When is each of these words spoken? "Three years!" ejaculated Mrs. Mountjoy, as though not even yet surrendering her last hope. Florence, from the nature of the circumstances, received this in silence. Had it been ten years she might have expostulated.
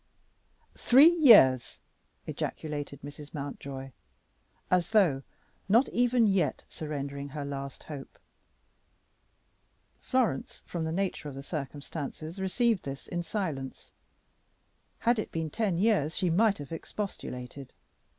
"Three 0.79 1.11
years!" 1.11 1.77
ejaculated 2.25 3.03
Mrs. 3.03 3.35
Mountjoy, 3.35 3.91
as 4.71 4.89
though 4.89 5.21
not 5.69 5.87
even 5.89 6.25
yet 6.25 6.65
surrendering 6.67 7.29
her 7.29 7.45
last 7.45 7.83
hope. 7.83 8.17
Florence, 9.99 10.63
from 10.65 10.85
the 10.85 10.91
nature 10.91 11.29
of 11.29 11.35
the 11.35 11.43
circumstances, 11.43 12.39
received 12.39 12.81
this 12.83 13.05
in 13.05 13.21
silence. 13.21 13.93
Had 14.97 15.19
it 15.19 15.31
been 15.31 15.51
ten 15.51 15.77
years 15.77 16.17
she 16.17 16.31
might 16.31 16.57
have 16.57 16.71
expostulated. 16.71 17.71